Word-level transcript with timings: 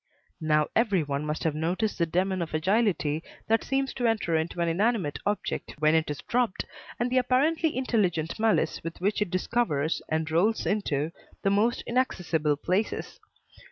Now 0.41 0.65
every 0.75 1.03
one 1.03 1.27
must 1.27 1.43
have 1.43 1.53
noticed 1.53 1.99
the 1.99 2.07
demon 2.07 2.41
of 2.41 2.55
agility 2.55 3.21
that 3.47 3.63
seems 3.63 3.93
to 3.93 4.07
enter 4.07 4.35
into 4.35 4.59
an 4.59 4.67
inanimate 4.67 5.19
object 5.27 5.75
when 5.77 5.93
it 5.93 6.09
is 6.09 6.21
dropped, 6.23 6.65
and 6.99 7.11
the 7.11 7.19
apparently 7.19 7.77
intelligent 7.77 8.39
malice 8.39 8.83
with 8.83 8.99
which 8.99 9.21
it 9.21 9.29
discovers, 9.29 10.01
and 10.09 10.31
rolls 10.31 10.65
into, 10.65 11.11
the 11.43 11.51
most 11.51 11.83
inaccessible 11.85 12.55
places. 12.57 13.19